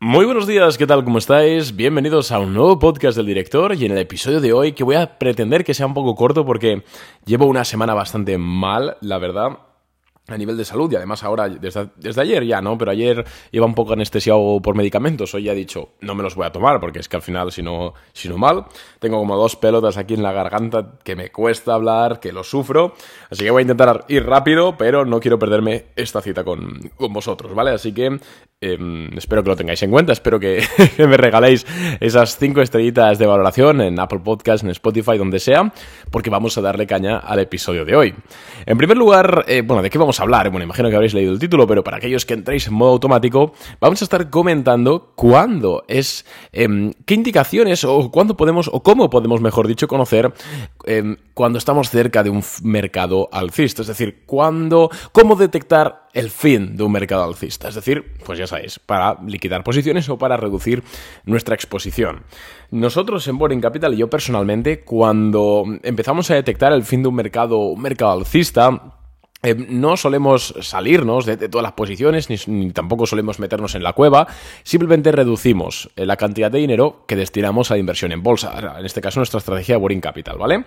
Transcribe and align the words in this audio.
Muy 0.00 0.26
buenos 0.26 0.46
días, 0.46 0.78
¿qué 0.78 0.86
tal? 0.86 1.02
¿Cómo 1.02 1.18
estáis? 1.18 1.74
Bienvenidos 1.74 2.30
a 2.30 2.38
un 2.38 2.54
nuevo 2.54 2.78
podcast 2.78 3.16
del 3.16 3.26
director 3.26 3.74
y 3.74 3.84
en 3.84 3.90
el 3.90 3.98
episodio 3.98 4.40
de 4.40 4.52
hoy 4.52 4.70
que 4.70 4.84
voy 4.84 4.94
a 4.94 5.18
pretender 5.18 5.64
que 5.64 5.74
sea 5.74 5.86
un 5.86 5.94
poco 5.94 6.14
corto 6.14 6.46
porque 6.46 6.84
llevo 7.24 7.46
una 7.46 7.64
semana 7.64 7.94
bastante 7.94 8.38
mal, 8.38 8.96
la 9.00 9.18
verdad 9.18 9.58
a 10.28 10.36
nivel 10.36 10.56
de 10.56 10.64
salud 10.64 10.92
y 10.92 10.96
además 10.96 11.24
ahora 11.24 11.48
desde, 11.48 11.88
desde, 11.96 12.20
ayer 12.20 12.44
ya, 12.44 12.60
¿no? 12.60 12.76
Pero 12.76 12.90
ayer 12.90 13.24
iba 13.50 13.66
un 13.66 13.74
poco 13.74 13.94
anestesiado 13.94 14.60
por 14.62 14.76
medicamentos, 14.76 15.34
hoy 15.34 15.44
ya 15.44 15.52
he 15.52 15.56
dicho, 15.56 15.94
no 16.00 16.14
me 16.14 16.22
los 16.22 16.34
voy 16.34 16.46
a 16.46 16.52
tomar 16.52 16.80
porque 16.80 16.98
es 16.98 17.08
que 17.08 17.16
al 17.16 17.22
final 17.22 17.50
si 17.50 17.62
no, 17.62 17.94
si 18.12 18.28
no 18.28 18.36
mal, 18.36 18.66
tengo 18.98 19.18
como 19.18 19.36
dos 19.36 19.56
pelotas 19.56 19.96
aquí 19.96 20.14
en 20.14 20.22
la 20.22 20.32
garganta 20.32 20.98
que 21.02 21.16
me 21.16 21.32
cuesta 21.32 21.74
hablar, 21.74 22.20
que 22.20 22.32
lo 22.32 22.44
sufro, 22.44 22.94
así 23.30 23.44
que 23.44 23.50
voy 23.50 23.60
a 23.60 23.62
intentar 23.62 24.04
ir 24.08 24.26
rápido, 24.26 24.76
pero 24.76 25.04
no 25.04 25.18
quiero 25.18 25.38
perderme 25.38 25.86
esta 25.96 26.20
cita 26.20 26.44
con, 26.44 26.90
con 26.96 27.12
vosotros, 27.12 27.54
¿vale? 27.54 27.70
Así 27.70 27.92
que 27.92 28.20
eh, 28.60 29.08
espero 29.16 29.44
que 29.44 29.50
lo 29.50 29.56
tengáis 29.56 29.82
en 29.82 29.90
cuenta, 29.90 30.12
espero 30.12 30.40
que, 30.40 30.62
me 30.98 31.16
regaléis 31.16 31.66
esas 32.00 32.36
cinco 32.38 32.60
estrellitas 32.60 33.18
de 33.18 33.26
valoración 33.26 33.80
en 33.80 34.00
Apple 34.00 34.20
Podcast, 34.20 34.64
en 34.64 34.70
Spotify, 34.70 35.16
donde 35.16 35.38
sea, 35.38 35.72
porque 36.10 36.30
vamos 36.30 36.58
a 36.58 36.60
darle 36.60 36.86
caña 36.86 37.18
al 37.18 37.38
episodio 37.38 37.84
de 37.84 37.94
hoy. 37.94 38.14
En 38.66 38.76
primer 38.76 38.96
lugar, 38.96 39.44
eh, 39.46 39.62
bueno, 39.62 39.82
¿de 39.82 39.90
qué 39.90 39.98
vamos 39.98 40.18
a 40.18 40.24
hablar? 40.24 40.50
Bueno, 40.50 40.64
imagino 40.64 40.88
que 40.88 40.96
habréis 40.96 41.14
leído 41.14 41.32
el 41.32 41.38
título, 41.38 41.66
pero 41.66 41.84
para 41.84 41.98
aquellos 41.98 42.26
que 42.26 42.34
entréis 42.34 42.66
en 42.66 42.74
modo 42.74 42.90
automático, 42.90 43.52
vamos 43.80 44.02
a 44.02 44.04
estar 44.04 44.28
comentando 44.28 45.12
cuándo 45.14 45.84
es, 45.86 46.26
eh, 46.52 46.92
qué 47.06 47.14
indicaciones 47.14 47.84
o 47.84 48.10
cuándo 48.10 48.36
podemos, 48.36 48.68
o 48.72 48.82
cómo 48.82 49.08
podemos, 49.08 49.40
mejor 49.40 49.68
dicho, 49.68 49.86
conocer 49.86 50.32
eh, 50.84 51.16
cuando 51.34 51.58
estamos 51.58 51.90
cerca 51.90 52.24
de 52.24 52.30
un 52.30 52.42
mercado 52.62 53.28
alcista. 53.30 53.82
Es 53.82 53.88
decir, 53.88 54.24
cuándo, 54.26 54.90
cómo 55.12 55.36
detectar 55.36 56.07
el 56.18 56.30
fin 56.30 56.76
de 56.76 56.82
un 56.82 56.90
mercado 56.90 57.22
alcista. 57.22 57.68
Es 57.68 57.76
decir, 57.76 58.12
pues 58.24 58.38
ya 58.38 58.46
sabéis, 58.46 58.80
para 58.80 59.18
liquidar 59.24 59.62
posiciones 59.62 60.08
o 60.08 60.18
para 60.18 60.36
reducir 60.36 60.82
nuestra 61.24 61.54
exposición. 61.54 62.24
Nosotros 62.70 63.26
en 63.28 63.38
Boring 63.38 63.60
Capital 63.60 63.94
y 63.94 63.98
yo 63.98 64.10
personalmente, 64.10 64.80
cuando 64.80 65.64
empezamos 65.82 66.30
a 66.30 66.34
detectar 66.34 66.72
el 66.72 66.82
fin 66.82 67.02
de 67.02 67.08
un 67.08 67.14
mercado, 67.14 67.76
mercado 67.76 68.12
alcista, 68.12 68.98
eh, 69.44 69.54
no 69.54 69.96
solemos 69.96 70.52
salirnos 70.60 71.24
de, 71.24 71.36
todas 71.48 71.62
las 71.62 71.72
posiciones, 71.72 72.28
ni, 72.48 72.72
tampoco 72.72 73.06
solemos 73.06 73.38
meternos 73.38 73.76
en 73.76 73.84
la 73.84 73.92
cueva, 73.92 74.26
simplemente 74.64 75.12
reducimos 75.12 75.88
la 75.94 76.16
cantidad 76.16 76.50
de 76.50 76.58
dinero 76.58 77.04
que 77.06 77.14
destinamos 77.14 77.70
a 77.70 77.74
la 77.74 77.78
inversión 77.78 78.10
en 78.10 78.24
bolsa, 78.24 78.74
en 78.80 78.84
este 78.84 79.00
caso 79.00 79.20
nuestra 79.20 79.38
estrategia 79.38 79.76
de 79.76 79.80
Boring 79.80 80.00
Capital, 80.00 80.36
¿vale? 80.38 80.64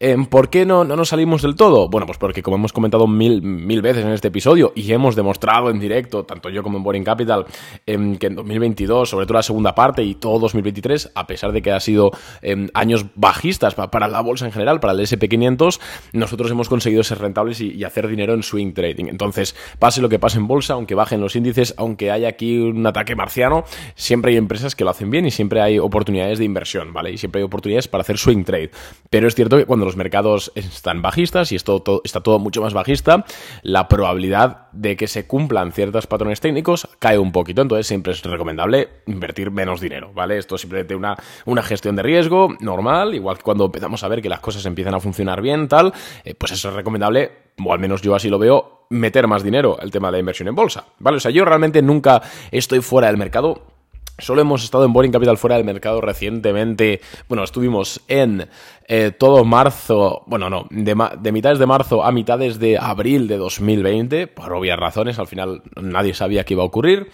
Eh, 0.00 0.16
¿Por 0.30 0.48
qué 0.48 0.64
no, 0.64 0.84
no 0.84 0.94
nos 0.94 1.08
salimos 1.08 1.42
del 1.42 1.56
todo? 1.56 1.88
Bueno, 1.88 2.06
pues 2.06 2.18
porque 2.18 2.40
como 2.40 2.56
hemos 2.56 2.72
comentado 2.72 3.08
mil, 3.08 3.42
mil 3.42 3.82
veces 3.82 4.04
en 4.04 4.12
este 4.12 4.28
episodio 4.28 4.72
y 4.76 4.92
hemos 4.92 5.16
demostrado 5.16 5.70
en 5.70 5.80
directo, 5.80 6.24
tanto 6.24 6.50
yo 6.50 6.62
como 6.62 6.78
en 6.78 6.84
Boring 6.84 7.02
Capital, 7.02 7.46
eh, 7.84 8.16
que 8.20 8.28
en 8.28 8.36
2022, 8.36 9.10
sobre 9.10 9.26
todo 9.26 9.34
la 9.34 9.42
segunda 9.42 9.74
parte 9.74 10.04
y 10.04 10.14
todo 10.14 10.38
2023, 10.38 11.10
a 11.16 11.26
pesar 11.26 11.50
de 11.50 11.62
que 11.62 11.72
ha 11.72 11.80
sido 11.80 12.12
eh, 12.42 12.68
años 12.74 13.06
bajistas 13.16 13.74
para, 13.74 13.90
para, 13.90 14.06
la 14.06 14.20
bolsa 14.20 14.46
en 14.46 14.52
general, 14.52 14.78
para 14.78 14.92
el 14.92 15.00
SP500, 15.00 15.80
nosotros 16.12 16.48
hemos 16.52 16.68
conseguido 16.68 17.02
ser 17.02 17.18
rentables 17.18 17.60
y, 17.60 17.72
y, 17.72 17.82
hacer 17.82 18.06
dinero 18.06 18.34
en 18.34 18.44
swing 18.44 18.74
trading. 18.74 19.06
Entonces, 19.06 19.56
pase 19.80 20.00
lo 20.00 20.08
que 20.08 20.20
pase 20.20 20.38
en 20.38 20.46
bolsa, 20.46 20.74
aunque 20.74 20.94
bajen 20.94 21.20
los 21.20 21.34
índices, 21.34 21.74
aunque 21.76 22.12
haya 22.12 22.28
aquí 22.28 22.56
un 22.56 22.86
ataque 22.86 23.16
marciano, 23.16 23.64
siempre 23.96 24.30
hay 24.30 24.36
empresas 24.36 24.76
que 24.76 24.84
lo 24.84 24.90
hacen 24.90 25.10
bien 25.10 25.26
y 25.26 25.32
siempre 25.32 25.60
hay 25.60 25.80
oportunidades 25.80 26.38
de 26.38 26.44
inversión, 26.44 26.92
¿vale? 26.92 27.10
Y 27.10 27.18
siempre 27.18 27.40
hay 27.40 27.44
oportunidades 27.44 27.88
para 27.88 28.02
hacer 28.02 28.16
swing 28.16 28.44
trade. 28.44 28.70
Pero 29.10 29.26
es 29.26 29.34
cierto 29.34 29.56
que 29.56 29.64
cuando 29.64 29.87
los 29.88 29.96
mercados 29.96 30.52
están 30.54 31.00
bajistas 31.00 31.50
y 31.50 31.56
esto 31.56 31.80
todo, 31.80 32.02
está 32.04 32.20
todo 32.20 32.38
mucho 32.38 32.60
más 32.60 32.74
bajista, 32.74 33.24
la 33.62 33.88
probabilidad 33.88 34.68
de 34.72 34.96
que 34.96 35.08
se 35.08 35.26
cumplan 35.26 35.72
ciertos 35.72 36.06
patrones 36.06 36.40
técnicos 36.40 36.86
cae 36.98 37.18
un 37.18 37.32
poquito. 37.32 37.62
Entonces 37.62 37.86
siempre 37.86 38.12
es 38.12 38.22
recomendable 38.22 38.88
invertir 39.06 39.50
menos 39.50 39.80
dinero, 39.80 40.10
¿vale? 40.14 40.36
Esto 40.36 40.56
es 40.56 40.60
simplemente 40.60 40.94
una, 40.94 41.16
una 41.46 41.62
gestión 41.62 41.96
de 41.96 42.02
riesgo 42.02 42.54
normal, 42.60 43.14
igual 43.14 43.38
que 43.38 43.44
cuando 43.44 43.64
empezamos 43.64 44.04
a 44.04 44.08
ver 44.08 44.20
que 44.20 44.28
las 44.28 44.40
cosas 44.40 44.66
empiezan 44.66 44.94
a 44.94 45.00
funcionar 45.00 45.40
bien, 45.40 45.68
tal, 45.68 45.94
eh, 46.22 46.34
pues 46.34 46.52
eso 46.52 46.68
es 46.68 46.74
recomendable, 46.74 47.32
o 47.64 47.72
al 47.72 47.78
menos 47.78 48.02
yo 48.02 48.14
así 48.14 48.28
lo 48.28 48.38
veo, 48.38 48.86
meter 48.90 49.26
más 49.26 49.42
dinero 49.42 49.78
el 49.80 49.90
tema 49.90 50.08
de 50.08 50.12
la 50.12 50.18
inversión 50.18 50.48
en 50.48 50.54
bolsa, 50.54 50.84
¿vale? 50.98 51.16
O 51.16 51.20
sea, 51.20 51.30
yo 51.30 51.46
realmente 51.46 51.80
nunca 51.80 52.20
estoy 52.50 52.80
fuera 52.80 53.08
del 53.08 53.16
mercado 53.16 53.77
Solo 54.18 54.40
hemos 54.40 54.64
estado 54.64 54.84
en 54.84 54.92
Boring 54.92 55.12
Capital 55.12 55.38
fuera 55.38 55.56
del 55.56 55.64
mercado 55.64 56.00
recientemente. 56.00 57.00
Bueno, 57.28 57.44
estuvimos 57.44 58.00
en 58.08 58.48
eh, 58.88 59.12
todo 59.16 59.44
marzo, 59.44 60.24
bueno, 60.26 60.50
no, 60.50 60.66
de, 60.70 60.96
de, 61.20 61.32
mitades 61.32 61.60
de 61.60 61.66
marzo 61.66 62.04
a 62.04 62.10
mitades 62.10 62.58
de 62.58 62.78
abril 62.78 63.28
de 63.28 63.36
2020, 63.36 64.26
por 64.26 64.52
obvias 64.52 64.78
razones, 64.78 65.20
al 65.20 65.28
final 65.28 65.62
nadie 65.80 66.14
sabía 66.14 66.44
qué 66.44 66.54
iba 66.54 66.64
a 66.64 66.66
ocurrir. 66.66 67.10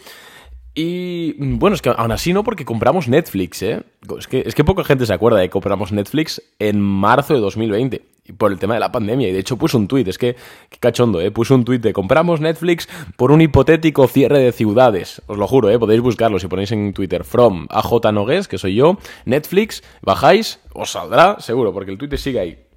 Y 0.75 1.35
bueno, 1.39 1.77
es 1.77 1.83
que 1.83 1.91
aún 1.91 2.11
así 2.11 2.33
no, 2.33 2.43
porque 2.43 2.65
compramos 2.65 3.07
Netflix, 3.07 3.63
¿eh? 3.63 3.83
Es 4.19 4.27
que, 4.27 4.43
es 4.45 4.55
que 4.55 4.65
poca 4.65 4.83
gente 4.83 5.05
se 5.07 5.13
acuerda 5.13 5.39
de 5.39 5.47
que 5.47 5.51
compramos 5.51 5.93
Netflix 5.93 6.43
en 6.59 6.81
marzo 6.81 7.35
de 7.35 7.41
2020 7.41 8.14
por 8.33 8.53
el 8.53 8.59
tema 8.59 8.75
de 8.75 8.81
la 8.81 8.93
pandemia. 8.93 9.29
Y 9.29 9.33
de 9.33 9.39
hecho 9.39 9.57
puse 9.57 9.77
un 9.77 9.89
tuit, 9.89 10.09
es 10.09 10.19
que, 10.19 10.37
qué 10.71 10.79
cachondo, 10.79 11.21
¿eh? 11.21 11.31
Puse 11.31 11.55
un 11.55 11.65
tuit 11.65 11.83
de 11.83 11.93
compramos 11.93 12.41
Netflix 12.41 12.89
por 13.17 13.31
un 13.31 13.41
hipotético 13.41 14.09
cierre 14.09 14.39
de 14.39 14.53
ciudades. 14.53 15.23
Os 15.27 15.39
lo 15.39 15.47
juro, 15.47 15.71
¿eh? 15.71 15.79
Podéis 15.79 16.01
buscarlo 16.01 16.39
si 16.39 16.47
ponéis 16.47 16.73
en 16.73 16.93
Twitter 16.93 17.25
from 17.25 17.67
AJ 17.71 18.12
Nogues, 18.12 18.49
que 18.49 18.59
soy 18.59 18.75
yo, 18.75 18.99
Netflix, 19.25 19.83
bajáis, 20.03 20.61
os 20.73 20.91
saldrá 20.91 21.37
seguro, 21.41 21.73
porque 21.73 21.91
el 21.91 21.99
tuit 21.99 22.15
sigue 22.17 22.41
ahí. 22.41 22.74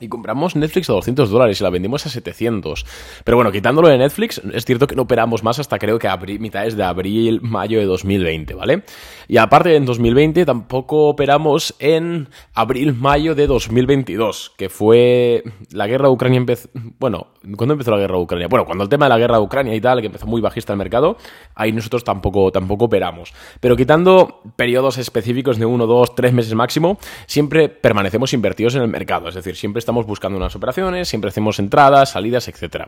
Y 0.00 0.08
compramos 0.08 0.54
Netflix 0.54 0.88
a 0.90 0.92
200 0.92 1.30
dólares 1.30 1.60
y 1.60 1.64
la 1.64 1.70
vendimos 1.70 2.06
a 2.06 2.08
700. 2.08 2.86
Pero 3.24 3.36
bueno, 3.36 3.50
quitándolo 3.50 3.88
de 3.88 3.98
Netflix, 3.98 4.40
es 4.52 4.64
cierto 4.64 4.86
que 4.86 4.94
no 4.94 5.02
operamos 5.02 5.42
más 5.42 5.58
hasta 5.58 5.78
creo 5.78 5.98
que 5.98 6.06
abril, 6.06 6.38
mitades 6.38 6.76
de 6.76 6.84
abril, 6.84 7.40
mayo 7.42 7.78
de 7.80 7.86
2020, 7.86 8.54
¿vale? 8.54 8.84
Y 9.26 9.38
aparte 9.38 9.74
en 9.74 9.84
2020 9.84 10.46
tampoco 10.46 11.08
operamos 11.08 11.74
en 11.80 12.28
abril, 12.54 12.94
mayo 12.94 13.34
de 13.34 13.46
2022, 13.46 14.52
que 14.56 14.68
fue 14.68 15.42
la 15.72 15.86
guerra 15.86 16.08
de 16.08 16.14
Ucrania 16.14 16.38
empezó... 16.38 16.68
Bueno, 16.98 17.28
¿cuándo 17.56 17.74
empezó 17.74 17.90
la 17.90 17.98
guerra 17.98 18.16
de 18.16 18.22
Ucrania? 18.22 18.48
Bueno, 18.48 18.64
cuando 18.64 18.84
el 18.84 18.90
tema 18.90 19.06
de 19.06 19.10
la 19.10 19.18
guerra 19.18 19.36
de 19.36 19.42
Ucrania 19.42 19.74
y 19.74 19.80
tal, 19.80 20.00
que 20.00 20.06
empezó 20.06 20.26
muy 20.26 20.40
bajista 20.40 20.72
el 20.72 20.78
mercado, 20.78 21.16
ahí 21.54 21.72
nosotros 21.72 22.04
tampoco, 22.04 22.50
tampoco 22.52 22.86
operamos. 22.86 23.32
Pero 23.60 23.76
quitando 23.76 24.42
periodos 24.56 24.98
específicos 24.98 25.58
de 25.58 25.66
uno, 25.66 25.86
dos, 25.86 26.14
tres 26.14 26.32
meses 26.32 26.54
máximo, 26.54 26.98
siempre 27.26 27.68
permanecemos 27.68 28.32
invertidos 28.32 28.74
en 28.74 28.82
el 28.82 28.88
mercado. 28.88 29.28
Es 29.28 29.34
decir, 29.34 29.56
siempre 29.56 29.78
estamos 29.78 30.06
buscando 30.06 30.38
unas 30.38 30.54
operaciones, 30.56 31.08
siempre 31.08 31.28
hacemos 31.28 31.58
entradas, 31.58 32.10
salidas, 32.10 32.48
etc. 32.48 32.86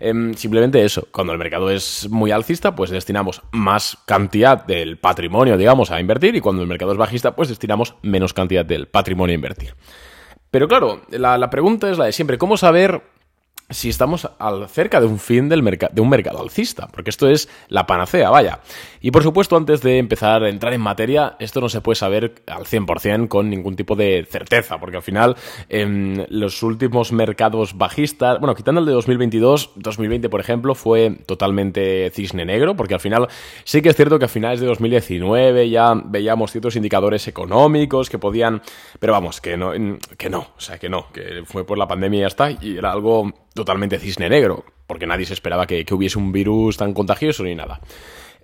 Eh, 0.00 0.32
simplemente 0.36 0.84
eso, 0.84 1.08
cuando 1.10 1.32
el 1.32 1.38
mercado 1.38 1.70
es 1.70 2.08
muy 2.10 2.30
alcista, 2.30 2.74
pues 2.74 2.90
destinamos 2.90 3.42
más 3.52 3.98
cantidad 4.06 4.64
del 4.64 4.98
patrimonio, 4.98 5.56
digamos, 5.56 5.90
a 5.90 6.00
invertir 6.00 6.34
y 6.36 6.40
cuando 6.40 6.62
el 6.62 6.68
mercado 6.68 6.92
es 6.92 6.98
bajista, 6.98 7.34
pues 7.34 7.48
destinamos 7.48 7.94
menos 8.02 8.32
cantidad 8.32 8.64
del 8.64 8.88
patrimonio 8.88 9.32
a 9.32 9.36
invertir. 9.36 9.74
Pero 10.50 10.68
claro, 10.68 11.02
la, 11.10 11.36
la 11.36 11.50
pregunta 11.50 11.90
es 11.90 11.98
la 11.98 12.04
de 12.04 12.12
siempre, 12.12 12.38
¿cómo 12.38 12.56
saber 12.56 13.02
si 13.70 13.88
estamos 13.88 14.28
al, 14.38 14.68
cerca 14.68 15.00
de 15.00 15.06
un 15.06 15.18
fin 15.18 15.48
del 15.48 15.64
de 15.64 16.00
un 16.00 16.08
mercado 16.08 16.40
alcista, 16.40 16.88
porque 16.88 17.10
esto 17.10 17.28
es 17.28 17.48
la 17.68 17.86
panacea, 17.86 18.28
vaya. 18.28 18.60
Y 19.00 19.10
por 19.10 19.22
supuesto, 19.22 19.56
antes 19.56 19.80
de 19.80 19.98
empezar 19.98 20.42
a 20.42 20.48
entrar 20.50 20.74
en 20.74 20.80
materia, 20.80 21.36
esto 21.38 21.60
no 21.60 21.68
se 21.68 21.80
puede 21.80 21.96
saber 21.96 22.34
al 22.46 22.64
100% 22.64 23.28
con 23.28 23.48
ningún 23.48 23.74
tipo 23.74 23.96
de 23.96 24.26
certeza, 24.30 24.78
porque 24.78 24.98
al 24.98 25.02
final 25.02 25.36
en 25.68 26.26
los 26.28 26.62
últimos 26.62 27.12
mercados 27.12 27.76
bajistas, 27.78 28.38
bueno, 28.38 28.54
quitando 28.54 28.80
el 28.80 28.86
de 28.86 28.92
2022, 28.92 29.72
2020 29.76 30.28
por 30.28 30.40
ejemplo, 30.40 30.74
fue 30.74 31.18
totalmente 31.26 32.10
cisne 32.10 32.44
negro, 32.44 32.76
porque 32.76 32.94
al 32.94 33.00
final 33.00 33.28
sí 33.64 33.80
que 33.80 33.88
es 33.88 33.96
cierto 33.96 34.18
que 34.18 34.26
a 34.26 34.28
finales 34.28 34.60
de 34.60 34.66
2019 34.66 35.70
ya 35.70 35.94
veíamos 35.94 36.52
ciertos 36.52 36.76
indicadores 36.76 37.26
económicos 37.28 38.10
que 38.10 38.18
podían, 38.18 38.60
pero 39.00 39.14
vamos, 39.14 39.40
que 39.40 39.56
no, 39.56 39.72
que 40.18 40.28
no, 40.28 40.48
o 40.56 40.60
sea, 40.60 40.78
que 40.78 40.88
no, 40.88 41.10
que 41.12 41.42
fue 41.46 41.64
por 41.64 41.78
la 41.78 41.88
pandemia 41.88 42.18
y 42.18 42.20
ya 42.20 42.26
está, 42.26 42.50
y 42.50 42.76
era 42.76 42.92
algo 42.92 43.32
totalmente 43.54 43.98
cisne 43.98 44.28
negro, 44.28 44.64
porque 44.86 45.06
nadie 45.06 45.26
se 45.26 45.34
esperaba 45.34 45.66
que, 45.66 45.86
hubiese 45.92 46.18
un 46.18 46.32
virus 46.32 46.76
tan 46.76 46.92
contagioso 46.92 47.44
ni 47.44 47.54
nada. 47.54 47.80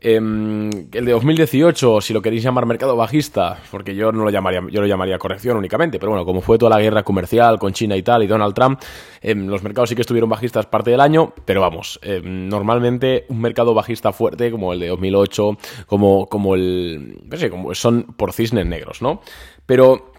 Eh, 0.02 0.14
el 0.16 1.04
de 1.04 1.12
2018, 1.12 2.00
si 2.00 2.14
lo 2.14 2.22
queréis 2.22 2.42
llamar 2.42 2.64
mercado 2.64 2.96
bajista, 2.96 3.60
porque 3.70 3.94
yo 3.94 4.12
no 4.12 4.24
lo 4.24 4.30
llamaría, 4.30 4.62
yo 4.70 4.80
lo 4.80 4.86
llamaría 4.86 5.18
corrección 5.18 5.58
únicamente, 5.58 5.98
pero 5.98 6.12
bueno, 6.12 6.24
como 6.24 6.40
fue 6.40 6.56
toda 6.56 6.70
la 6.70 6.80
guerra 6.80 7.02
comercial 7.02 7.58
con 7.58 7.74
China 7.74 7.96
y 7.96 8.02
tal, 8.02 8.22
y 8.22 8.26
Donald 8.26 8.54
Trump, 8.54 8.80
eh, 9.20 9.34
los 9.34 9.62
mercados 9.62 9.90
sí 9.90 9.94
que 9.94 10.00
estuvieron 10.00 10.30
bajistas 10.30 10.64
parte 10.64 10.90
del 10.90 11.00
año, 11.00 11.34
pero 11.44 11.60
vamos, 11.60 12.00
eh, 12.02 12.22
normalmente 12.24 13.26
un 13.28 13.42
mercado 13.42 13.74
bajista 13.74 14.12
fuerte 14.12 14.50
como 14.50 14.72
el 14.72 14.80
de 14.80 14.88
2008, 14.88 15.58
como, 15.86 16.26
como 16.28 16.54
el, 16.54 17.18
no 17.24 17.36
sé, 17.36 17.50
como 17.50 17.74
son 17.74 18.14
por 18.16 18.32
cisnes 18.32 18.64
negros, 18.64 19.02
¿no? 19.02 19.20
Pero 19.66 20.12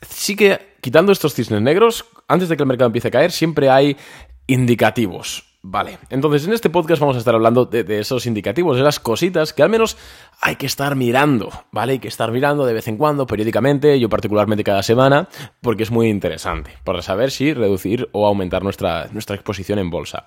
sí 0.00 0.34
que, 0.34 0.58
quitando 0.80 1.12
estos 1.12 1.34
cisnes 1.34 1.62
negros, 1.62 2.04
antes 2.32 2.48
de 2.48 2.56
que 2.56 2.62
el 2.62 2.68
mercado 2.68 2.86
empiece 2.86 3.08
a 3.08 3.10
caer, 3.10 3.30
siempre 3.30 3.70
hay 3.70 3.96
indicativos. 4.46 5.44
Vale, 5.64 5.98
entonces 6.10 6.44
en 6.44 6.54
este 6.54 6.70
podcast 6.70 7.00
vamos 7.00 7.14
a 7.14 7.20
estar 7.20 7.36
hablando 7.36 7.66
de, 7.66 8.00
esos 8.00 8.26
indicativos, 8.26 8.76
de 8.76 8.82
las 8.82 8.98
cositas 8.98 9.52
que 9.52 9.62
al 9.62 9.68
menos 9.68 9.96
hay 10.40 10.56
que 10.56 10.66
estar 10.66 10.96
mirando, 10.96 11.50
¿vale? 11.70 11.92
Hay 11.92 11.98
que 12.00 12.08
estar 12.08 12.32
mirando 12.32 12.66
de 12.66 12.72
vez 12.72 12.88
en 12.88 12.96
cuando, 12.96 13.28
periódicamente, 13.28 14.00
yo 14.00 14.08
particularmente 14.08 14.64
cada 14.64 14.82
semana, 14.82 15.28
porque 15.60 15.84
es 15.84 15.92
muy 15.92 16.08
interesante 16.08 16.72
para 16.82 17.00
saber 17.00 17.30
si 17.30 17.54
reducir 17.54 18.08
o 18.10 18.26
aumentar 18.26 18.64
nuestra, 18.64 19.06
nuestra 19.12 19.36
exposición 19.36 19.78
en 19.78 19.90
bolsa. 19.90 20.26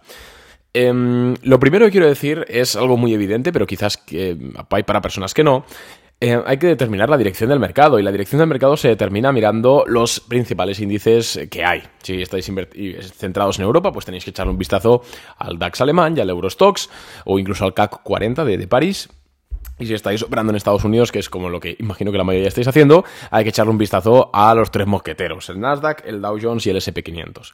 Em, 0.74 1.36
lo 1.44 1.60
primero 1.60 1.86
que 1.86 1.92
quiero 1.92 2.07
decir 2.07 2.46
es 2.48 2.78
algo 2.78 2.96
muy 2.96 3.13
evidente, 3.13 3.52
pero 3.52 3.68
quizás 3.68 3.98
que 3.98 4.38
hay 4.69 4.84
para 4.84 5.02
personas 5.02 5.34
que 5.34 5.44
no. 5.44 5.66
Eh, 6.21 6.41
hay 6.45 6.57
que 6.57 6.67
determinar 6.67 7.09
la 7.09 7.17
dirección 7.17 7.50
del 7.50 7.59
mercado 7.59 8.00
y 8.00 8.03
la 8.03 8.12
dirección 8.12 8.39
del 8.39 8.47
mercado 8.47 8.77
se 8.77 8.88
determina 8.88 9.33
mirando 9.33 9.83
los 9.85 10.21
principales 10.21 10.79
índices 10.79 11.39
que 11.51 11.65
hay. 11.65 11.83
Si 12.01 12.21
estáis 12.21 12.50
centrados 13.15 13.59
en 13.59 13.65
Europa, 13.65 13.91
pues 13.91 14.06
tenéis 14.06 14.23
que 14.23 14.29
echarle 14.29 14.51
un 14.51 14.57
vistazo 14.57 15.01
al 15.38 15.59
DAX 15.59 15.81
alemán 15.81 16.15
y 16.17 16.21
al 16.21 16.29
Eurostox 16.29 16.89
o 17.25 17.38
incluso 17.38 17.65
al 17.65 17.73
CAC 17.73 18.01
40 18.03 18.45
de, 18.45 18.57
de 18.57 18.67
París 18.67 19.09
y 19.77 19.86
si 19.86 19.94
estáis 19.94 20.24
operando 20.24 20.51
en 20.51 20.57
Estados 20.57 20.83
Unidos, 20.83 21.12
que 21.12 21.19
es 21.19 21.30
como 21.30 21.50
lo 21.50 21.60
que 21.60 21.75
imagino 21.80 22.12
que 22.12 22.18
la 22.18 22.24
mayoría 22.24 22.48
estáis 22.48 22.68
haciendo, 22.68 23.04
hay 23.30 23.44
que 23.44 23.50
echarle 23.50 23.72
un 23.72 23.77
vistazo 23.77 24.30
a 24.33 24.54
los 24.56 24.72
tres 24.72 24.88
mosqueteros, 24.88 25.50
el 25.50 25.60
Nasdaq, 25.60 26.06
el 26.06 26.22
Dow 26.22 26.38
Jones 26.42 26.66
y 26.68 26.69
el 26.69 26.77
SP500. 26.77 27.54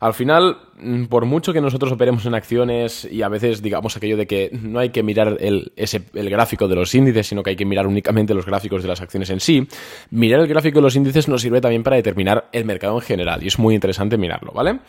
Al 0.00 0.14
final, 0.14 0.58
mm, 0.78 1.04
por 1.04 1.24
mucho 1.24 1.52
que 1.52 1.60
nosotros 1.60 1.92
operemos 1.92 2.26
en 2.26 2.34
acciones 2.34 3.04
y 3.04 3.22
a 3.22 3.28
veces 3.28 3.62
digamos 3.62 3.96
aquello 3.96 4.16
de 4.16 4.26
que 4.26 4.50
no 4.52 4.80
hay 4.80 4.90
que 4.90 5.02
mirar 5.02 5.36
el, 5.40 5.72
el 5.76 6.30
gráfico 6.30 6.68
de 6.68 6.74
los 6.74 6.94
índices, 6.94 7.28
sino 7.28 7.42
que 7.42 7.50
hay 7.50 7.56
que 7.56 7.64
mirar 7.64 7.86
únicamente 7.86 8.34
los 8.34 8.46
gráficos 8.46 8.82
de 8.82 8.88
las 8.88 9.00
acciones 9.00 9.30
en 9.30 9.40
sí, 9.40 9.66
mirar 10.10 10.40
el 10.40 10.48
gráfico 10.48 10.78
de 10.78 10.82
los 10.82 10.96
índices 10.96 11.28
nos 11.28 11.42
sirve 11.42 11.60
también 11.60 11.82
para 11.82 11.96
determinar 11.96 12.48
el 12.52 12.64
mercado 12.64 12.94
en 12.96 13.02
general 13.02 13.42
y 13.42 13.48
es 13.48 13.58
muy 13.58 13.74
interesante 13.74 14.16
mirarlo, 14.16 14.52
¿vale? 14.52 14.80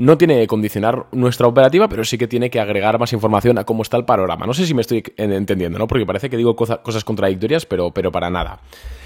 no 0.00 0.16
tiene 0.16 0.40
que 0.40 0.46
condicionar 0.46 1.06
nuestra 1.12 1.46
operativa, 1.46 1.86
pero 1.86 2.04
sí 2.04 2.16
que 2.16 2.26
tiene 2.26 2.48
que 2.48 2.58
agregar 2.58 2.98
más 2.98 3.12
información 3.12 3.58
a 3.58 3.64
cómo 3.64 3.82
está 3.82 3.98
el 3.98 4.06
panorama. 4.06 4.46
No 4.46 4.54
sé 4.54 4.66
si 4.66 4.72
me 4.72 4.80
estoy 4.80 5.04
entendiendo, 5.18 5.78
¿no? 5.78 5.86
Porque 5.86 6.06
parece 6.06 6.19
que 6.28 6.36
digo 6.36 6.54
cosas 6.54 7.04
contradictorias, 7.04 7.64
pero, 7.64 7.90
pero 7.92 8.10
para 8.10 8.28
nada. 8.28 8.60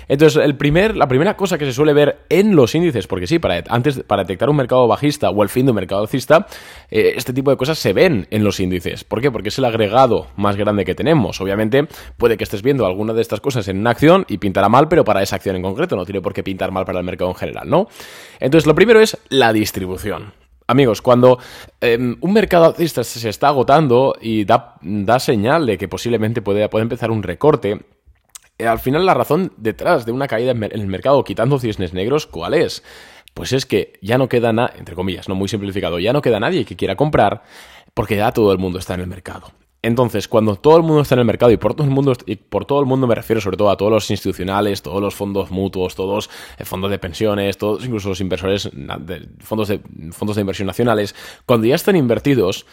Entonces, 0.09 0.43
el 0.45 0.57
primer, 0.57 0.97
la 0.97 1.09
primera 1.09 1.37
cosa 1.37 1.59
que 1.59 1.65
se 1.65 1.73
suele 1.73 1.93
ver 1.93 2.27
en 2.29 2.55
los 2.57 2.75
índices, 2.75 3.07
porque 3.07 3.27
sí, 3.27 3.39
para, 3.39 3.63
antes, 3.69 4.03
para 4.07 4.23
detectar 4.23 4.51
un 4.51 4.57
mercado 4.57 4.87
bajista 4.87 5.31
o 5.31 5.43
el 5.43 5.49
fin 5.49 5.67
de 5.67 5.73
un 5.73 5.77
mercado 5.77 6.03
alcista, 6.03 6.47
eh, 6.91 7.13
este 7.17 7.33
tipo 7.33 7.51
de 7.51 7.57
cosas 7.57 7.79
se 7.79 7.93
ven 7.93 8.27
en 8.31 8.45
los 8.45 8.61
índices. 8.61 9.05
¿Por 9.05 9.21
qué? 9.21 9.31
Porque 9.31 9.49
es 9.49 9.59
el 9.59 9.65
agregado 9.65 10.27
más 10.37 10.57
grande 10.57 10.85
que 10.85 10.95
tenemos. 10.95 11.41
Obviamente, 11.41 11.87
puede 12.17 12.37
que 12.37 12.45
estés 12.45 12.63
viendo 12.63 12.87
alguna 12.87 13.13
de 13.13 13.23
estas 13.23 13.41
cosas 13.41 13.67
en 13.69 13.79
una 13.79 13.91
acción 13.91 14.25
y 14.29 14.39
pintará 14.39 14.69
mal, 14.69 14.89
pero 14.89 15.05
para 15.05 15.23
esa 15.23 15.37
acción 15.37 15.57
en 15.57 15.63
concreto, 15.63 15.97
no 15.97 16.05
tiene 16.05 16.21
por 16.21 16.35
qué 16.35 16.43
pintar 16.43 16.71
mal 16.71 16.85
para 16.85 16.99
el 16.99 17.05
mercado 17.05 17.31
en 17.31 17.37
general, 17.37 17.69
¿no? 17.69 17.87
Entonces, 18.41 18.67
lo 18.67 18.75
primero 18.75 19.01
es 19.01 19.19
la 19.31 19.53
distribución. 19.53 20.44
Amigos, 20.67 21.03
cuando 21.03 21.39
em, 21.81 22.17
un 22.21 22.33
mercado 22.33 22.65
alcista 22.65 23.05
se 23.05 23.29
está 23.29 23.49
agotando 23.49 24.15
y 24.21 24.45
da, 24.45 24.77
da 24.81 25.19
señal 25.19 25.67
de 25.67 25.77
que 25.77 25.89
posiblemente 25.89 26.41
puede, 26.41 26.69
puede 26.71 26.85
empezar 26.85 27.11
un 27.11 27.23
recorte, 27.23 27.85
eh, 28.59 28.67
al 28.67 28.79
final 28.79 29.05
la 29.05 29.15
razón 29.15 29.53
detrás 29.57 30.07
de 30.07 30.13
una 30.13 30.27
caída 30.27 30.53
en, 30.53 30.63
el 30.63 30.87
mercado 30.87 31.23
quitando 31.23 31.59
cisnes 31.59 31.93
negros, 31.93 32.27
¿cuál 32.27 32.55
es? 32.55 32.83
Pues 33.35 33.53
es 33.53 33.67
que 33.67 33.99
ya 34.01 34.17
no 34.17 34.29
queda 34.29 34.53
nada, 34.53 34.73
entre 34.79 34.95
comillas, 34.95 35.29
no 35.29 35.35
muy 35.35 35.49
simplificado, 35.49 35.99
ya 35.99 36.13
no 36.13 36.23
queda 36.23 36.41
nadie 36.41 36.65
que 36.65 36.77
quiera 36.77 36.97
comprar 36.97 37.43
porque 37.93 38.17
ya 38.17 38.33
todo 38.33 38.53
el 38.53 38.59
mundo 38.59 38.79
está 38.79 38.95
en 38.95 39.01
el 39.01 39.07
mercado. 39.07 39.53
Entonces, 39.85 40.29
cuando 40.29 40.57
todo 40.57 40.79
el 40.79 40.83
mundo 40.83 41.03
está 41.03 41.15
en 41.15 41.19
el 41.19 41.27
mercado, 41.27 41.53
y 41.53 41.59
por 41.59 41.75
todo 41.75 41.87
el 41.87 41.93
mundo, 41.93 42.15
por 42.49 42.65
todo 42.65 42.81
el 42.81 42.87
mundo 42.87 43.07
me 43.07 43.15
refiero 43.15 43.43
sobre 43.43 43.59
todo 43.59 43.69
a 43.69 43.77
todos 43.77 43.93
los 43.93 44.11
institucionales, 44.11 44.81
todos 44.81 44.99
los 45.03 45.15
fondos 45.15 45.51
mutuos, 45.51 45.95
todos 45.95 46.31
eh, 46.57 46.65
fondos 46.65 46.91
de 46.91 46.99
pensiones, 46.99 47.59
todos 47.59 47.85
incluso 47.85 48.09
los 48.09 48.21
inversores, 48.23 48.71
de, 48.73 49.29
fondos, 49.41 49.69
de, 49.69 49.81
fondos 50.11 50.37
de 50.37 50.41
inversión 50.41 50.67
nacionales, 50.67 51.15
cuando 51.45 51.67
ya 51.67 51.75
están 51.75 51.97
invertidos, 51.97 52.65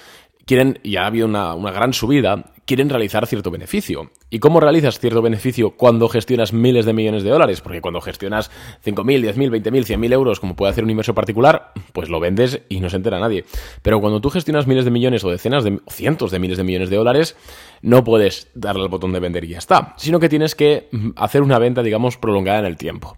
quieren, 0.45 0.79
y 0.83 0.97
ha 0.97 1.05
habido 1.05 1.27
una, 1.27 1.53
una, 1.53 1.71
gran 1.71 1.93
subida, 1.93 2.51
quieren 2.65 2.89
realizar 2.89 3.27
cierto 3.27 3.51
beneficio. 3.51 4.11
¿Y 4.29 4.39
cómo 4.39 4.59
realizas 4.59 4.99
cierto 4.99 5.21
beneficio 5.21 5.71
cuando 5.71 6.07
gestionas 6.07 6.53
miles 6.53 6.85
de 6.85 6.93
millones 6.93 7.23
de 7.23 7.29
dólares? 7.29 7.61
Porque 7.61 7.81
cuando 7.81 8.01
gestionas 8.01 8.49
5.000, 8.85 9.33
10.000, 9.33 9.61
20.000, 9.61 9.85
100.000 9.85 10.13
euros, 10.13 10.39
como 10.39 10.55
puede 10.55 10.71
hacer 10.71 10.83
un 10.83 10.89
inversor 10.89 11.15
particular, 11.15 11.73
pues 11.93 12.09
lo 12.09 12.19
vendes 12.19 12.61
y 12.69 12.79
no 12.79 12.89
se 12.89 12.97
entera 12.97 13.19
nadie. 13.19 13.45
Pero 13.81 13.99
cuando 13.99 14.21
tú 14.21 14.29
gestionas 14.29 14.67
miles 14.67 14.85
de 14.85 14.91
millones 14.91 15.23
o 15.23 15.29
decenas 15.29 15.63
de 15.63 15.79
cientos 15.89 16.31
de 16.31 16.39
miles 16.39 16.57
de 16.57 16.63
millones 16.63 16.89
de 16.89 16.97
dólares, 16.97 17.35
no 17.81 18.03
puedes 18.03 18.49
darle 18.53 18.83
al 18.83 18.89
botón 18.89 19.11
de 19.11 19.19
vender 19.19 19.43
y 19.43 19.49
ya 19.49 19.57
está, 19.57 19.93
sino 19.97 20.19
que 20.19 20.29
tienes 20.29 20.55
que 20.55 20.87
mm, 20.91 21.09
hacer 21.15 21.41
una 21.41 21.59
venta, 21.59 21.83
digamos, 21.83 22.17
prolongada 22.17 22.59
en 22.59 22.65
el 22.65 22.77
tiempo. 22.77 23.17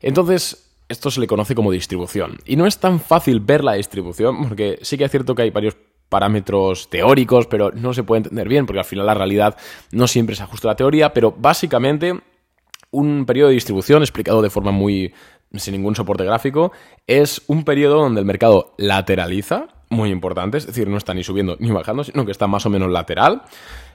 Entonces, 0.00 0.66
esto 0.88 1.10
se 1.10 1.20
le 1.20 1.26
conoce 1.26 1.54
como 1.54 1.72
distribución. 1.72 2.38
Y 2.44 2.56
no 2.56 2.66
es 2.66 2.78
tan 2.78 3.00
fácil 3.00 3.40
ver 3.40 3.64
la 3.64 3.74
distribución, 3.74 4.48
porque 4.48 4.78
sí 4.82 4.96
que 4.96 5.04
es 5.04 5.10
cierto 5.10 5.34
que 5.34 5.42
hay 5.42 5.50
varios 5.50 5.76
parámetros 6.08 6.88
teóricos, 6.88 7.46
pero 7.46 7.70
no 7.72 7.92
se 7.92 8.02
puede 8.02 8.18
entender 8.20 8.48
bien 8.48 8.66
porque 8.66 8.80
al 8.80 8.84
final 8.84 9.06
la 9.06 9.14
realidad 9.14 9.56
no 9.92 10.06
siempre 10.06 10.36
se 10.36 10.42
ajusta 10.42 10.68
a 10.68 10.72
la 10.72 10.76
teoría, 10.76 11.12
pero 11.12 11.34
básicamente 11.36 12.14
un 12.90 13.26
periodo 13.26 13.48
de 13.48 13.54
distribución 13.54 14.02
explicado 14.02 14.42
de 14.42 14.50
forma 14.50 14.70
muy 14.70 15.12
sin 15.54 15.72
ningún 15.72 15.94
soporte 15.94 16.24
gráfico 16.24 16.72
es 17.06 17.42
un 17.46 17.64
periodo 17.64 18.00
donde 18.00 18.20
el 18.20 18.26
mercado 18.26 18.74
lateraliza, 18.78 19.68
muy 19.88 20.10
importante, 20.10 20.58
es 20.58 20.66
decir, 20.66 20.88
no 20.88 20.96
está 20.96 21.14
ni 21.14 21.22
subiendo 21.22 21.56
ni 21.60 21.70
bajando, 21.70 22.04
sino 22.04 22.24
que 22.24 22.32
está 22.32 22.46
más 22.46 22.66
o 22.66 22.70
menos 22.70 22.90
lateral, 22.90 23.42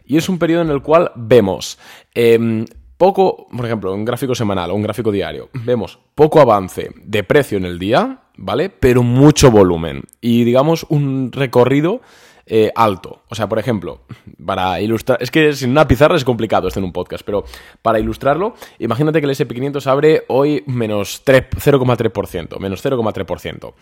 y 0.05 0.17
es 0.17 0.29
un 0.29 0.39
periodo 0.39 0.61
en 0.61 0.69
el 0.69 0.81
cual 0.81 1.11
vemos 1.15 1.77
em, 2.13 2.65
poco, 3.01 3.47
por 3.49 3.65
ejemplo, 3.65 3.91
un 3.95 4.05
gráfico 4.05 4.35
semanal 4.35 4.69
o 4.69 4.75
un 4.75 4.83
gráfico 4.83 5.11
diario, 5.11 5.49
vemos 5.65 5.97
poco 6.13 6.39
avance 6.39 6.91
de 7.03 7.23
precio 7.23 7.57
en 7.57 7.65
el 7.65 7.79
día, 7.79 8.19
¿vale? 8.37 8.69
Pero 8.69 9.01
mucho 9.01 9.49
volumen. 9.49 10.03
Y 10.21 10.43
digamos 10.43 10.85
un 10.87 11.31
recorrido 11.31 12.01
eh, 12.45 12.71
alto. 12.75 13.21
O 13.29 13.33
sea, 13.33 13.47
por 13.47 13.57
ejemplo, 13.57 14.01
para 14.45 14.79
ilustrar. 14.81 15.17
Es 15.21 15.31
que 15.31 15.53
sin 15.53 15.71
una 15.71 15.87
pizarra 15.87 16.15
es 16.15 16.23
complicado 16.23 16.67
esto 16.67 16.79
en 16.79 16.83
un 16.83 16.91
podcast, 16.91 17.23
pero 17.25 17.43
para 17.81 17.99
ilustrarlo, 17.99 18.55
imagínate 18.77 19.19
que 19.19 19.25
el 19.25 19.31
SP500 19.31 19.87
abre 19.87 20.23
hoy 20.27 20.63
menos 20.67 21.23
0,3%. 21.25 22.59
Menos 22.59 22.83
0,3%. 22.83 23.73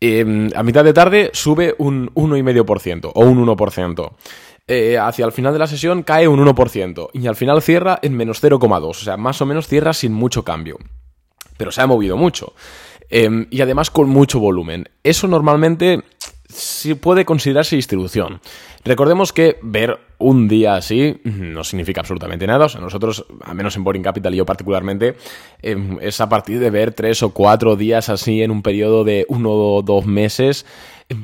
Em, 0.00 0.50
a 0.54 0.62
mitad 0.62 0.84
de 0.84 0.92
tarde 0.92 1.30
sube 1.32 1.74
un 1.78 2.10
1,5% 2.14 3.12
o 3.14 3.20
un 3.20 3.46
1%. 3.46 4.12
Eh, 4.70 4.98
hacia 4.98 5.24
el 5.24 5.32
final 5.32 5.54
de 5.54 5.58
la 5.58 5.66
sesión 5.66 6.02
cae 6.02 6.28
un 6.28 6.44
1% 6.44 7.08
y 7.14 7.26
al 7.26 7.36
final 7.36 7.62
cierra 7.62 7.98
en 8.02 8.14
menos 8.14 8.42
0,2, 8.42 8.90
o 8.90 8.92
sea, 8.92 9.16
más 9.16 9.40
o 9.40 9.46
menos 9.46 9.66
cierra 9.66 9.94
sin 9.94 10.12
mucho 10.12 10.44
cambio. 10.44 10.76
Pero 11.56 11.72
se 11.72 11.80
ha 11.80 11.86
movido 11.86 12.18
mucho. 12.18 12.52
Em, 13.08 13.46
y 13.50 13.62
además 13.62 13.90
con 13.90 14.10
mucho 14.10 14.38
volumen. 14.38 14.90
Eso 15.02 15.26
normalmente 15.26 16.02
sí 16.48 16.94
puede 16.94 17.24
considerarse 17.24 17.76
distribución. 17.76 18.40
Recordemos 18.84 19.32
que 19.32 19.58
ver 19.62 19.98
un 20.18 20.48
día 20.48 20.74
así 20.74 21.20
no 21.24 21.64
significa 21.64 22.02
absolutamente 22.02 22.46
nada. 22.46 22.66
O 22.66 22.68
sea, 22.68 22.80
nosotros, 22.80 23.24
al 23.44 23.54
menos 23.54 23.76
en 23.76 23.84
Boring 23.84 24.02
Capital 24.02 24.34
y 24.34 24.38
yo 24.38 24.46
particularmente, 24.46 25.16
em, 25.62 25.98
es 26.02 26.20
a 26.20 26.28
partir 26.28 26.60
de 26.60 26.70
ver 26.70 26.92
tres 26.92 27.22
o 27.22 27.30
cuatro 27.30 27.76
días 27.76 28.08
así 28.08 28.42
en 28.42 28.50
un 28.50 28.62
periodo 28.62 29.04
de 29.04 29.24
uno 29.28 29.50
o 29.50 29.82
dos 29.82 30.04
meses 30.04 30.66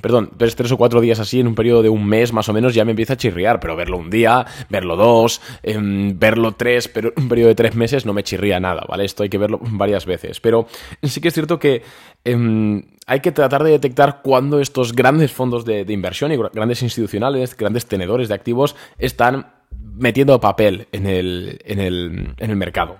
perdón, 0.00 0.31
tres 0.38 0.72
o 0.72 0.78
cuatro 0.78 1.00
días 1.02 1.20
así 1.20 1.40
en 1.40 1.46
un 1.46 1.54
periodo 1.54 1.82
de 1.82 1.90
un 1.90 2.06
mes 2.06 2.32
más 2.32 2.48
o 2.48 2.54
menos 2.54 2.75
ya 2.75 2.86
me 2.86 2.92
empieza 2.92 3.14
a 3.14 3.16
chirriar, 3.16 3.60
pero 3.60 3.76
verlo 3.76 3.98
un 3.98 4.08
día, 4.08 4.46
verlo 4.70 4.96
dos, 4.96 5.42
em, 5.62 6.19
verlo 6.19 6.52
tres, 6.52 6.88
pero 6.88 7.12
un 7.16 7.28
periodo 7.28 7.48
de 7.48 7.54
tres 7.54 7.75
meses 7.75 8.06
no 8.06 8.14
me 8.14 8.22
chirría 8.22 8.58
nada, 8.60 8.84
¿vale? 8.88 9.05
Esto 9.05 9.22
hay 9.22 9.29
que 9.29 9.36
verlo 9.36 9.58
varias 9.62 10.06
veces, 10.06 10.41
pero 10.41 10.67
sí 11.03 11.20
que 11.20 11.29
es 11.29 11.34
cierto 11.34 11.58
que 11.58 11.82
em, 12.24 12.82
hay 13.06 13.20
que 13.20 13.32
tratar 13.32 13.62
de 13.62 13.72
detectar 13.72 14.22
cuándo 14.22 14.60
estos 14.60 14.94
grandes 14.94 15.32
fondos 15.32 15.67
de, 15.67 15.84
de 15.84 15.93
inversión 15.93 16.32
y 16.32 16.36
grandes 16.36 16.82
institucionales, 16.82 17.55
grandes 17.55 17.84
tenedores 17.84 18.29
de 18.29 18.34
activos 18.34 18.76
están 18.98 19.53
metiendo 19.96 20.41
papel 20.41 20.88
en 20.93 21.06
el, 21.06 21.58
en 21.64 21.81
el, 21.81 22.34
en 22.38 22.50
el 22.50 22.56
mercado 22.56 22.96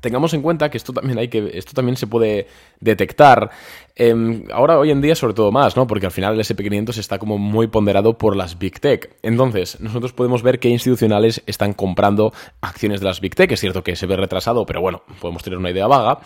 tengamos 0.00 0.34
en 0.34 0.42
cuenta 0.42 0.70
que 0.70 0.76
esto 0.76 0.92
también 0.92 1.18
hay 1.18 1.28
que 1.28 1.50
esto 1.54 1.72
también 1.72 1.96
se 1.96 2.06
puede 2.06 2.46
detectar 2.80 3.50
em, 3.96 4.44
ahora 4.52 4.78
hoy 4.78 4.90
en 4.90 5.00
día 5.00 5.14
sobre 5.14 5.34
todo 5.34 5.52
más 5.52 5.76
no 5.76 5.86
porque 5.86 6.06
al 6.06 6.12
final 6.12 6.34
el 6.34 6.40
SP500 6.40 6.98
está 6.98 7.18
como 7.18 7.38
muy 7.38 7.66
ponderado 7.66 8.18
por 8.18 8.36
las 8.36 8.58
big 8.58 8.80
tech. 8.80 9.10
Entonces 9.22 9.80
nosotros 9.80 10.12
podemos 10.12 10.42
ver 10.42 10.58
qué 10.58 10.68
institucionales 10.68 11.42
están 11.46 11.72
comprando 11.74 12.32
acciones 12.60 13.00
de 13.00 13.06
las 13.06 13.20
big 13.20 13.34
tech. 13.34 13.52
Es 13.52 13.60
cierto 13.60 13.84
que 13.84 13.96
se 13.96 14.06
ve 14.06 14.16
retrasado 14.16 14.66
pero 14.66 14.80
bueno 14.80 15.02
podemos 15.20 15.42
tener 15.42 15.58
una 15.58 15.70
idea 15.70 15.86
vaga. 15.86 16.20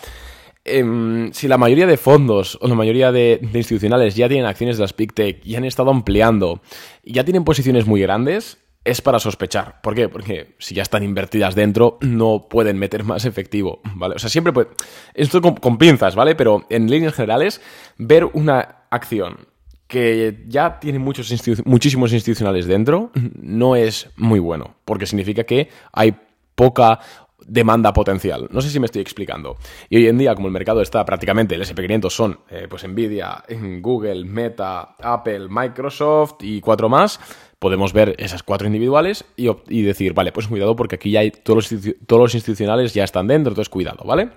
Em, 0.66 1.30
si 1.32 1.46
la 1.46 1.58
mayoría 1.58 1.86
de 1.86 1.98
fondos 1.98 2.56
o 2.62 2.68
la 2.68 2.74
mayoría 2.74 3.12
de, 3.12 3.38
de, 3.42 3.58
institucionales 3.58 4.14
ya 4.14 4.28
tienen 4.28 4.46
acciones 4.46 4.78
de 4.78 4.82
las 4.82 4.96
Big 4.96 5.12
Tech 5.12 5.44
y 5.44 5.56
han 5.56 5.64
estado 5.66 5.90
ampliando 5.90 6.62
ya 7.04 7.22
tienen 7.22 7.44
posiciones 7.44 7.86
muy 7.86 8.00
grandes, 8.00 8.56
es 8.84 9.00
para 9.00 9.18
sospechar. 9.18 9.80
¿Por 9.80 9.94
qué? 9.94 10.08
Porque 10.08 10.54
si 10.58 10.74
ya 10.74 10.82
están 10.82 11.02
invertidas 11.02 11.54
dentro, 11.54 11.98
no 12.02 12.48
pueden 12.48 12.78
meter 12.78 13.02
más 13.02 13.24
efectivo, 13.24 13.80
¿vale? 13.94 14.16
O 14.16 14.18
sea, 14.18 14.28
siempre 14.28 14.52
puede... 14.52 14.68
Esto 15.14 15.40
con, 15.40 15.78
pinzas, 15.78 16.14
¿vale? 16.14 16.34
Pero 16.34 16.66
en 16.68 16.90
líneas 16.90 17.14
generales, 17.14 17.60
ver 17.96 18.26
una 18.26 18.86
acción 18.90 19.48
que 19.86 20.44
ya 20.48 20.80
tiene 20.80 20.98
muchos 20.98 21.32
muchísimos 21.64 22.12
institucionales 22.12 22.66
dentro 22.66 23.10
no 23.14 23.76
es 23.76 24.10
muy 24.16 24.40
bueno, 24.40 24.76
porque 24.84 25.06
significa 25.06 25.44
que 25.44 25.68
hay 25.92 26.16
poca 26.54 27.00
demanda 27.46 27.92
potencial. 27.92 28.48
No 28.50 28.60
sé 28.60 28.70
si 28.70 28.80
me 28.80 28.86
estoy 28.86 29.02
explicando. 29.02 29.56
Y 29.88 29.96
hoy 29.96 30.08
en 30.08 30.18
día, 30.18 30.34
como 30.34 30.48
el 30.48 30.52
mercado 30.52 30.80
está 30.80 31.04
prácticamente, 31.04 31.54
el 31.54 31.62
SP500 31.62 32.10
son 32.10 32.40
eh, 32.50 32.66
pues 32.68 32.86
Nvidia, 32.86 33.44
Google, 33.80 34.24
Meta, 34.24 34.96
Apple, 35.00 35.48
Microsoft 35.48 36.36
y 36.40 36.60
cuatro 36.60 36.88
más, 36.88 37.20
podemos 37.64 37.94
ver 37.94 38.14
esas 38.18 38.42
cuatro 38.42 38.66
individuales 38.66 39.24
y, 39.36 39.82
decir, 39.84 40.12
vale, 40.12 40.32
pues 40.32 40.48
cuidado 40.48 40.76
porque 40.76 40.96
aquí 40.96 41.12
ya 41.12 41.20
hay 41.20 41.30
todos 41.30 41.72
los, 41.72 41.82
todos 42.06 42.20
los 42.20 42.34
institucionales 42.34 42.92
ya 42.92 43.04
están 43.04 43.26
dentro, 43.26 43.52
entonces 43.52 43.70
cuidado, 43.70 44.04
¿vale? 44.04 44.28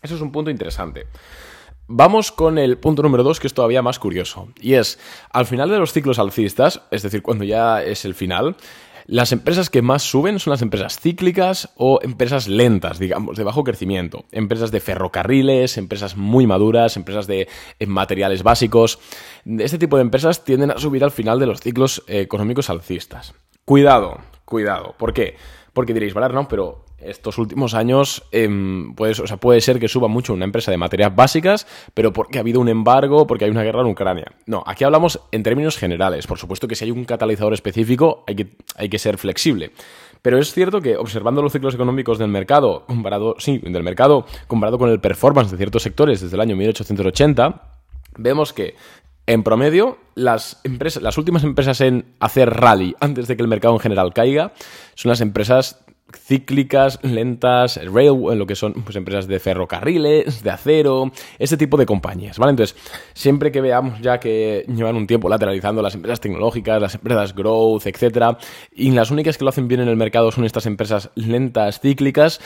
Eso 0.00 0.14
es 0.14 0.22
un 0.22 0.32
punto 0.32 0.50
interesante. 0.50 1.06
Vamos 1.86 2.32
con 2.32 2.56
el 2.56 2.78
punto 2.78 3.02
número 3.02 3.24
dos, 3.24 3.40
que 3.40 3.46
es 3.46 3.52
todavía 3.52 3.82
más 3.82 3.98
curioso. 3.98 4.48
Y 4.58 4.72
es, 4.72 4.98
al 5.32 5.44
final 5.44 5.68
de 5.68 5.80
los 5.80 5.92
ciclos 5.92 6.18
alcistas, 6.18 6.80
es 6.90 7.02
decir, 7.02 7.20
cuando 7.20 7.44
ya 7.44 7.82
es 7.82 8.06
el 8.06 8.14
final, 8.14 8.56
las 9.06 9.32
empresas 9.32 9.70
que 9.70 9.82
más 9.82 10.02
suben 10.02 10.38
son 10.38 10.52
las 10.52 10.62
empresas 10.62 10.98
cíclicas 10.98 11.70
o 11.76 12.00
empresas 12.02 12.48
lentas, 12.48 12.98
digamos, 12.98 13.36
de 13.36 13.44
bajo 13.44 13.64
crecimiento. 13.64 14.24
Empresas 14.32 14.70
de 14.70 14.80
ferrocarriles, 14.80 15.76
empresas 15.78 16.16
muy 16.16 16.46
maduras, 16.46 16.96
empresas 16.96 17.26
de 17.26 17.48
materiales 17.86 18.42
básicos. 18.42 18.98
Este 19.44 19.78
tipo 19.78 19.96
de 19.96 20.02
empresas 20.02 20.44
tienden 20.44 20.70
a 20.70 20.78
subir 20.78 21.04
al 21.04 21.10
final 21.10 21.38
de 21.38 21.46
los 21.46 21.60
ciclos 21.60 22.02
eh, 22.06 22.20
económicos 22.20 22.70
alcistas. 22.70 23.34
Cuidado, 23.64 24.18
cuidado. 24.44 24.94
¿Por 24.98 25.12
qué? 25.12 25.36
Porque 25.72 25.94
diréis, 25.94 26.14
vale, 26.14 26.32
no, 26.34 26.48
pero 26.48 26.84
estos 27.04 27.38
últimos 27.38 27.74
años 27.74 28.22
em, 28.32 28.94
o 28.98 29.26
sea, 29.26 29.36
puede 29.36 29.60
ser 29.60 29.78
que 29.78 29.88
suba 29.88 30.08
mucho 30.08 30.32
una 30.32 30.44
empresa 30.44 30.70
de 30.70 30.76
materias 30.76 31.14
básicas, 31.14 31.66
pero 31.94 32.12
porque 32.12 32.38
ha 32.38 32.40
habido 32.40 32.60
un 32.60 32.68
embargo, 32.68 33.26
porque 33.26 33.44
hay 33.44 33.50
una 33.50 33.62
guerra 33.62 33.80
en 33.80 33.88
Ucrania. 33.88 34.32
No, 34.46 34.62
aquí 34.66 34.84
hablamos 34.84 35.20
en 35.32 35.42
términos 35.42 35.76
generales. 35.76 36.26
Por 36.26 36.38
supuesto 36.38 36.68
que 36.68 36.74
si 36.74 36.84
hay 36.84 36.90
un 36.90 37.04
catalizador 37.04 37.54
específico 37.54 38.24
hay 38.26 38.36
que, 38.36 38.56
hay 38.76 38.88
que 38.88 38.98
ser 38.98 39.18
flexible. 39.18 39.72
Pero 40.22 40.38
es 40.38 40.52
cierto 40.52 40.80
que 40.80 40.96
observando 40.96 41.42
los 41.42 41.52
ciclos 41.52 41.74
económicos 41.74 42.18
del 42.18 42.28
mercado, 42.28 42.84
comparado, 42.86 43.34
sí, 43.38 43.58
del 43.58 43.82
mercado, 43.82 44.24
comparado 44.46 44.78
con 44.78 44.88
el 44.88 45.00
performance 45.00 45.50
de 45.50 45.56
ciertos 45.56 45.82
sectores 45.82 46.20
desde 46.20 46.36
el 46.36 46.40
año 46.40 46.54
1880, 46.56 47.62
vemos 48.16 48.52
que 48.52 48.76
en 49.26 49.42
promedio, 49.42 49.98
las, 50.14 50.60
empresas, 50.64 51.02
las 51.02 51.16
últimas 51.16 51.44
empresas 51.44 51.80
en 51.80 52.14
hacer 52.18 52.50
rally 52.50 52.94
antes 53.00 53.28
de 53.28 53.36
que 53.36 53.42
el 53.42 53.48
mercado 53.48 53.74
en 53.74 53.80
general 53.80 54.12
caiga 54.12 54.52
son 54.94 55.10
las 55.10 55.20
empresas 55.20 55.84
cíclicas, 56.16 56.98
lentas, 57.02 57.80
rail, 57.84 58.12
lo 58.38 58.46
que 58.46 58.54
son 58.54 58.72
pues, 58.74 58.96
empresas 58.96 59.26
de 59.26 59.38
ferrocarriles, 59.38 60.42
de 60.42 60.50
acero, 60.50 61.12
ese 61.38 61.56
tipo 61.56 61.76
de 61.76 61.86
compañías, 61.86 62.38
¿vale? 62.38 62.50
Entonces, 62.50 62.76
siempre 63.14 63.52
que 63.52 63.60
veamos 63.60 64.00
ya 64.00 64.18
que 64.18 64.64
llevan 64.68 64.96
un 64.96 65.06
tiempo 65.06 65.28
lateralizando 65.28 65.82
las 65.82 65.94
empresas 65.94 66.20
tecnológicas, 66.20 66.80
las 66.80 66.94
empresas 66.94 67.34
growth, 67.34 67.86
etcétera, 67.86 68.38
y 68.74 68.90
las 68.90 69.10
únicas 69.10 69.38
que 69.38 69.44
lo 69.44 69.50
hacen 69.50 69.68
bien 69.68 69.80
en 69.80 69.88
el 69.88 69.96
mercado 69.96 70.30
son 70.32 70.44
estas 70.44 70.66
empresas 70.66 71.10
lentas, 71.14 71.80
cíclicas, 71.80 72.40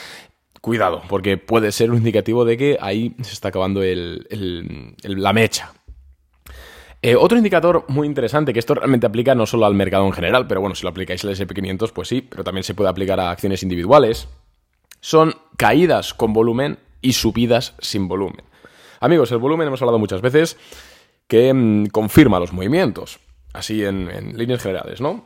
cuidado, 0.61 1.03
porque 1.09 1.37
puede 1.37 1.73
ser 1.73 1.91
un 1.91 1.99
indicativo 1.99 2.45
de 2.45 2.57
que 2.57 2.79
ahí 2.81 3.15
se 3.23 3.33
está 3.33 3.49
acabando 3.49 3.83
la 3.83 5.33
mecha, 5.33 5.73
eh, 7.03 7.15
otro 7.15 7.37
indicador 7.37 7.85
muy 7.89 8.07
interesante, 8.07 8.53
que 8.53 8.59
esto 8.59 8.75
realmente 8.75 9.07
aplica 9.07 9.35
no 9.35 9.47
solo 9.47 9.67
al 9.67 9.75
mercado 9.75 10.07
en 10.07 10.13
general, 10.13 10.47
pero 10.47 10.61
bueno, 10.61 10.75
si 10.75 10.83
lo 10.83 10.91
aplicáis 10.91 11.25
al 11.25 11.31
SP500, 11.31 11.93
pues 11.93 12.09
sí, 12.09 12.23
pero 12.23 12.43
también 12.43 12.65
se 12.65 12.75
puede 12.75 12.91
aplicar 12.91 13.21
a 13.21 13.31
acciones 13.31 13.63
individuales, 13.63 14.29
son 15.01 15.35
caídas 15.57 16.15
con 16.15 16.33
volumen 16.33 16.79
y 17.03 17.13
subidas 17.13 17.75
sin 17.79 18.09
volumen. 18.09 18.43
Amigos, 19.01 19.31
el 19.31 19.39
volumen 19.39 19.69
hemos 19.69 19.83
hablado 19.83 19.99
muchas 19.99 20.23
veces 20.23 20.57
que 21.29 21.53
mm, 21.53 21.87
confirma 21.87 22.41
los 22.41 22.53
movimientos, 22.53 23.21
así 23.53 23.85
en, 23.85 24.11
en 24.11 24.37
líneas 24.39 24.63
generales, 24.63 25.01
¿no? 25.01 25.25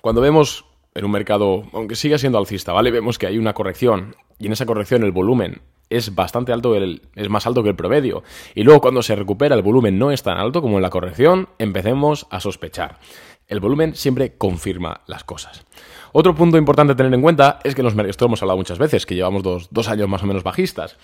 Cuando 0.00 0.20
vemos 0.20 0.64
en 0.94 1.04
un 1.04 1.10
mercado, 1.10 1.64
aunque 1.72 1.94
siga 1.94 2.16
siendo 2.16 2.38
alcista, 2.38 2.72
¿vale? 2.72 2.90
Vemos 2.90 3.18
que 3.18 3.26
hay 3.26 3.38
una 3.38 3.52
corrección 3.52 4.16
y 4.38 4.46
en 4.46 4.52
esa 4.52 4.66
corrección 4.66 5.02
el 5.02 5.12
volumen 5.12 5.60
es 5.90 6.14
bastante 6.14 6.52
alto, 6.52 6.74
es 6.74 7.28
más 7.28 7.46
alto 7.46 7.62
que 7.62 7.70
el 7.70 7.76
promedio. 7.76 8.22
Y 8.54 8.62
luego 8.62 8.80
cuando 8.80 9.02
se 9.02 9.16
recupera 9.16 9.54
el 9.54 9.62
volumen 9.62 9.98
no 9.98 10.10
es 10.10 10.22
tan 10.22 10.38
alto 10.38 10.62
como 10.62 10.76
en 10.76 10.82
la 10.82 10.90
corrección, 10.90 11.48
empecemos 11.58 12.26
a 12.30 12.40
sospechar. 12.40 12.98
El 13.46 13.60
volumen 13.60 13.94
siempre 13.94 14.36
confirma 14.36 15.02
las 15.06 15.22
cosas. 15.22 15.64
Otro 16.12 16.34
punto 16.34 16.58
importante 16.58 16.94
a 16.94 16.96
tener 16.96 17.14
en 17.14 17.22
cuenta 17.22 17.60
es 17.62 17.74
que 17.74 17.82
los 17.82 17.96
esto 17.96 18.24
hemos 18.24 18.42
hablado 18.42 18.56
muchas 18.56 18.78
veces, 18.78 19.06
que 19.06 19.14
llevamos 19.14 19.42
dos, 19.42 19.68
dos 19.70 19.88
años 19.88 20.08
más 20.08 20.22
o 20.22 20.26
menos 20.26 20.42
bajistas. 20.42 20.96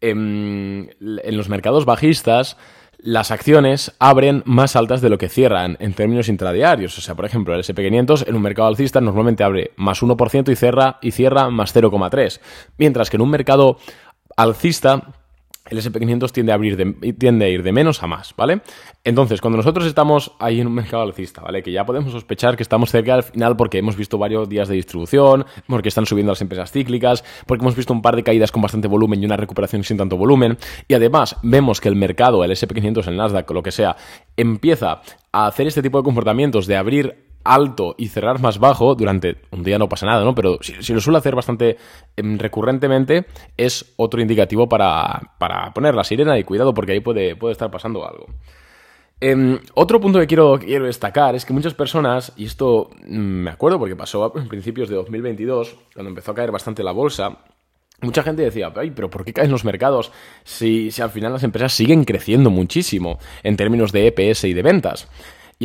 En, 0.00 0.94
en 1.00 1.36
los 1.36 1.48
mercados 1.48 1.84
bajistas, 1.84 2.56
las 3.04 3.30
acciones 3.30 3.92
abren 3.98 4.42
más 4.46 4.76
altas 4.76 5.02
de 5.02 5.10
lo 5.10 5.18
que 5.18 5.28
cierran 5.28 5.76
en 5.78 5.92
términos 5.92 6.28
intradiarios. 6.30 6.96
O 6.96 7.00
sea, 7.02 7.14
por 7.14 7.26
ejemplo, 7.26 7.54
el 7.54 7.62
SP500 7.62 8.28
en 8.28 8.34
un 8.34 8.40
mercado 8.40 8.68
alcista 8.68 9.00
normalmente 9.00 9.44
abre 9.44 9.72
más 9.76 10.02
1% 10.02 10.50
y 10.50 10.56
cierra, 10.56 10.98
y 11.02 11.10
cierra 11.10 11.50
más 11.50 11.74
0,3%. 11.74 12.40
Mientras 12.78 13.10
que 13.10 13.16
en 13.16 13.22
un 13.22 13.30
mercado 13.30 13.76
alcista, 14.36 15.14
el 15.70 15.78
SP500 15.78 16.30
tiende 16.30 16.52
a, 16.52 16.56
abrir 16.56 16.76
tiende 17.18 17.46
a 17.46 17.48
ir 17.48 17.62
de 17.62 17.72
menos 17.72 18.02
a 18.02 18.06
más, 18.06 18.34
¿vale? 18.36 18.60
Entonces, 19.02 19.40
cuando 19.40 19.56
nosotros 19.56 19.86
estamos 19.86 20.32
ahí 20.38 20.60
en 20.60 20.66
un 20.66 20.74
mercado 20.74 21.02
alcista, 21.02 21.40
¿vale? 21.40 21.62
Que 21.62 21.72
ya 21.72 21.86
podemos 21.86 22.12
sospechar 22.12 22.56
que 22.56 22.62
estamos 22.62 22.90
cerca 22.90 23.14
al 23.14 23.22
final 23.22 23.56
porque 23.56 23.78
hemos 23.78 23.96
visto 23.96 24.18
varios 24.18 24.48
días 24.48 24.68
de 24.68 24.74
distribución, 24.74 25.46
porque 25.66 25.88
están 25.88 26.04
subiendo 26.04 26.32
las 26.32 26.42
empresas 26.42 26.70
cíclicas, 26.70 27.24
porque 27.46 27.62
hemos 27.64 27.76
visto 27.76 27.94
un 27.94 28.02
par 28.02 28.14
de 28.14 28.22
caídas 28.22 28.52
con 28.52 28.60
bastante 28.60 28.88
volumen 28.88 29.22
y 29.22 29.24
una 29.24 29.38
recuperación 29.38 29.84
sin 29.84 29.96
tanto 29.96 30.18
volumen, 30.18 30.58
y 30.86 30.94
además 30.94 31.36
vemos 31.42 31.80
que 31.80 31.88
el 31.88 31.96
mercado, 31.96 32.44
el 32.44 32.50
SP500, 32.50 33.08
el 33.08 33.16
Nasdaq, 33.16 33.50
lo 33.50 33.62
que 33.62 33.72
sea, 33.72 33.96
empieza 34.36 35.00
a 35.32 35.46
hacer 35.46 35.66
este 35.66 35.82
tipo 35.82 35.96
de 35.98 36.04
comportamientos 36.04 36.66
de 36.66 36.76
abrir 36.76 37.23
alto 37.44 37.94
y 37.98 38.08
cerrar 38.08 38.40
más 38.40 38.58
bajo 38.58 38.94
durante 38.94 39.36
un 39.50 39.62
día 39.62 39.78
no 39.78 39.88
pasa 39.88 40.06
nada, 40.06 40.24
¿no? 40.24 40.34
Pero 40.34 40.58
si, 40.60 40.92
lo 40.92 41.00
suele 41.00 41.18
hacer 41.18 41.34
bastante 41.34 41.76
em, 42.16 42.38
recurrentemente, 42.38 43.26
es 43.56 43.94
otro 43.96 44.20
indicativo 44.20 44.68
para, 44.68 45.34
poner 45.74 45.94
la 45.94 46.04
sirena 46.04 46.38
y 46.38 46.44
cuidado 46.44 46.74
porque 46.74 46.92
ahí 46.92 47.00
puede, 47.00 47.36
puede 47.36 47.52
estar 47.52 47.70
pasando 47.70 48.06
algo. 48.08 48.26
Em, 49.20 49.58
otro 49.74 50.00
punto 50.00 50.18
que 50.18 50.26
quiero, 50.26 50.58
quiero 50.58 50.86
destacar 50.86 51.34
es 51.34 51.44
que 51.44 51.52
muchas 51.52 51.74
personas, 51.74 52.32
y 52.36 52.46
esto 52.46 52.90
mm, 53.06 53.16
me 53.16 53.50
acuerdo 53.50 53.78
porque 53.78 53.96
pasó 53.96 54.24
a 54.24 54.32
principios 54.32 54.88
de 54.88 54.96
2022, 54.96 55.76
cuando 55.94 56.08
empezó 56.08 56.32
a 56.32 56.34
caer 56.34 56.50
bastante 56.50 56.82
la 56.82 56.92
bolsa, 56.92 57.38
Mucha 58.00 58.22
gente 58.22 58.42
decía, 58.42 58.72
Ay, 58.76 58.90
pero 58.90 59.08
¿por 59.08 59.24
qué 59.24 59.32
caen 59.32 59.50
los 59.50 59.64
mercados 59.64 60.12
si, 60.42 60.90
si 60.90 61.00
al 61.00 61.10
final 61.10 61.32
las 61.32 61.42
empresas 61.42 61.72
siguen 61.72 62.04
creciendo 62.04 62.50
muchísimo 62.50 63.18
en 63.42 63.56
términos 63.56 63.92
de 63.92 64.08
EPS 64.08 64.44
y 64.44 64.52
de 64.52 64.62
ventas? 64.62 65.08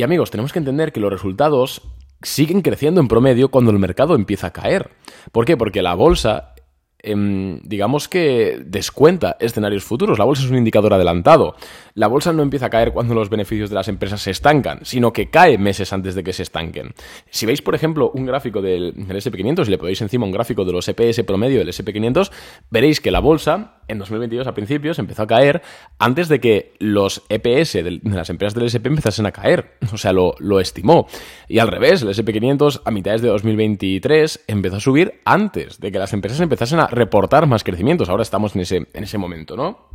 Y 0.00 0.02
amigos, 0.02 0.30
tenemos 0.30 0.50
que 0.50 0.58
entender 0.58 0.94
que 0.94 1.00
los 1.00 1.12
resultados 1.12 1.82
siguen 2.22 2.62
creciendo 2.62 3.02
en 3.02 3.08
promedio 3.08 3.50
cuando 3.50 3.70
el 3.70 3.78
mercado 3.78 4.14
empieza 4.14 4.46
a 4.46 4.50
caer. 4.50 4.92
¿Por 5.30 5.44
qué? 5.44 5.58
Porque 5.58 5.82
la 5.82 5.92
bolsa 5.92 6.54
digamos 7.02 8.08
que 8.08 8.60
descuenta 8.64 9.36
escenarios 9.40 9.84
futuros. 9.84 10.18
La 10.18 10.24
bolsa 10.24 10.44
es 10.44 10.50
un 10.50 10.58
indicador 10.58 10.94
adelantado. 10.94 11.54
La 11.94 12.06
bolsa 12.06 12.32
no 12.32 12.42
empieza 12.42 12.66
a 12.66 12.70
caer 12.70 12.92
cuando 12.92 13.14
los 13.14 13.30
beneficios 13.30 13.70
de 13.70 13.74
las 13.74 13.88
empresas 13.88 14.20
se 14.22 14.30
estancan, 14.30 14.80
sino 14.82 15.12
que 15.12 15.30
cae 15.30 15.58
meses 15.58 15.92
antes 15.92 16.14
de 16.14 16.22
que 16.22 16.32
se 16.32 16.42
estanquen. 16.42 16.94
Si 17.30 17.46
veis, 17.46 17.62
por 17.62 17.74
ejemplo, 17.74 18.10
un 18.14 18.26
gráfico 18.26 18.62
del, 18.62 18.94
SP500 18.94 19.66
y 19.66 19.70
le 19.70 19.78
podéis 19.78 20.00
encima 20.02 20.26
un 20.26 20.32
gráfico 20.32 20.64
de 20.64 20.72
los 20.72 20.88
EPS 20.88 21.22
promedio 21.24 21.58
del 21.58 21.68
SP500, 21.68 22.30
veréis 22.70 23.00
que 23.00 23.10
la 23.10 23.20
bolsa 23.20 23.80
en 23.88 23.98
2022 23.98 24.46
a 24.46 24.54
principios 24.54 24.98
empezó 24.98 25.22
a 25.22 25.26
caer 25.26 25.62
antes 25.98 26.28
de 26.28 26.40
que 26.40 26.74
los 26.78 27.22
EPS 27.28 27.72
de 27.72 28.00
las 28.04 28.30
empresas 28.30 28.54
del 28.54 28.68
SP 28.70 28.86
empezasen 28.86 29.26
a 29.26 29.32
caer. 29.32 29.78
O 29.92 29.98
sea, 29.98 30.12
lo, 30.12 30.34
lo 30.38 30.60
estimó. 30.60 31.08
Y 31.48 31.58
al 31.58 31.68
revés, 31.68 32.02
el 32.02 32.08
SP500 32.08 32.82
a 32.84 32.90
mitades 32.92 33.22
de 33.22 33.28
2023 33.28 34.44
empezó 34.46 34.76
a 34.76 34.80
subir 34.80 35.20
antes 35.24 35.80
de 35.80 35.90
que 35.90 35.98
las 35.98 36.12
empresas 36.12 36.40
empezasen 36.40 36.78
a 36.78 36.86
reportar 36.90 37.46
más 37.46 37.64
crecimientos. 37.64 38.08
Ahora 38.08 38.22
estamos 38.22 38.54
en 38.54 38.62
ese, 38.62 38.76
en 38.92 39.04
ese 39.04 39.18
momento, 39.18 39.56
¿no? 39.56 39.90